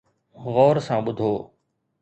[0.51, 1.31] غور سان ٻڌو